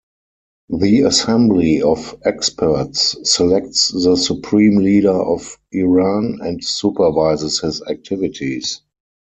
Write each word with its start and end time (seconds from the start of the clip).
The 0.71 1.01
Assembly 1.01 1.83
of 1.83 2.17
Experts 2.25 3.15
selects 3.21 3.89
the 3.91 4.15
Supreme 4.17 4.77
Leader 4.77 5.11
of 5.13 5.59
Iran 5.71 6.39
and 6.41 6.63
supervises 6.65 7.59
his 7.59 7.83
activities. 7.83 8.81